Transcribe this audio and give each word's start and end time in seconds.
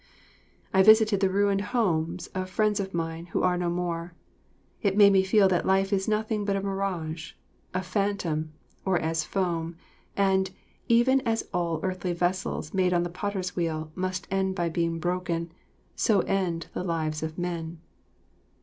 I 0.73 0.81
visited 0.81 1.19
the 1.19 1.29
ruined 1.29 1.61
homes 1.61 2.25
of 2.33 2.49
friends 2.49 2.79
of 2.79 2.91
mine, 2.91 3.27
who 3.27 3.43
are 3.43 3.55
no 3.55 3.69
more. 3.69 4.15
It 4.81 4.97
made 4.97 5.13
me 5.13 5.21
feel 5.23 5.47
that 5.49 5.63
life 5.63 5.93
is 5.93 6.07
nothing 6.07 6.43
but 6.43 6.55
a 6.55 6.61
mirage, 6.63 7.33
a 7.71 7.83
phantom, 7.83 8.51
or 8.83 8.97
as 8.97 9.23
foam, 9.23 9.77
and 10.17 10.49
"even 10.87 11.21
as 11.21 11.47
all 11.53 11.79
earthly 11.83 12.13
vessels 12.13 12.73
made 12.73 12.93
on 12.93 13.03
the 13.03 13.11
potter's 13.11 13.55
wheel 13.55 13.91
must 13.93 14.27
end 14.31 14.55
by 14.55 14.69
being 14.69 14.97
broken, 14.97 15.51
so 15.95 16.21
end 16.21 16.65
the 16.73 16.83
lives 16.83 17.21
of 17.21 17.37
men." 17.37 17.79